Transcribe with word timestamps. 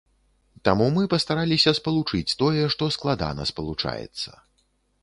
Таму 0.69 0.87
мы 0.95 1.03
пастараліся 1.13 1.75
спалучыць 1.81 2.35
тое, 2.41 2.63
што 2.77 2.83
складана 2.99 3.41
спалучаецца. 3.53 4.29